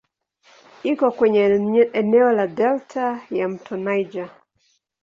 Iko 0.91 1.11
kwenye 1.11 1.41
eneo 1.93 2.31
la 2.31 2.47
delta 2.47 3.21
ya 3.29 3.47
"mto 3.47 3.75
Niger". 3.77 4.29